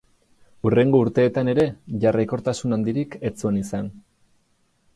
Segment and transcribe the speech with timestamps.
[0.69, 1.65] Hurrengo urteetan ere
[2.05, 3.93] jarraikortasun handirik ez zuen izan.